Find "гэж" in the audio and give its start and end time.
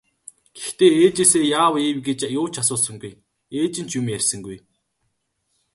2.07-2.19